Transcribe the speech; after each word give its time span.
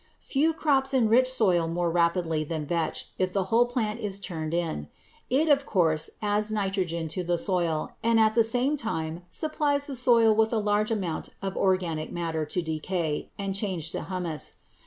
Few 0.21 0.51
crops 0.55 0.95
enrich 0.95 1.31
soil 1.31 1.67
more 1.67 1.91
rapidly 1.91 2.43
than 2.43 2.65
vetch 2.65 3.09
if 3.19 3.31
the 3.31 3.43
whole 3.53 3.67
plant 3.67 3.99
is 3.99 4.19
turned 4.19 4.51
in. 4.51 4.87
It 5.29 5.47
of 5.47 5.63
course 5.67 6.09
adds 6.23 6.49
nitrogen 6.51 7.07
to 7.09 7.23
the 7.23 7.37
soil 7.37 7.91
and 8.01 8.19
at 8.19 8.33
the 8.33 8.43
same 8.43 8.75
time 8.77 9.21
supplies 9.29 9.85
the 9.85 9.95
soil 9.95 10.33
with 10.33 10.51
a 10.53 10.57
large 10.57 10.89
amount 10.89 11.35
of 11.43 11.55
organic 11.55 12.11
matter 12.11 12.47
to 12.47 12.61
decay 12.63 13.29
and 13.37 13.53
change 13.53 13.91
to 13.91 14.05
humus. 14.05 14.55